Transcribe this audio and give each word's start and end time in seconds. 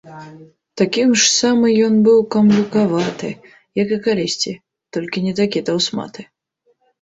Такі 0.81 1.01
ж 1.07 1.27
самы 1.41 1.67
ён 1.87 1.99
быў 2.07 2.17
камлюкаваты, 2.35 3.29
як 3.83 3.93
і 3.99 4.01
калісьці, 4.09 4.51
толькі 4.99 5.25
не 5.27 5.33
такі 5.43 5.59
таўсматы. 5.69 6.21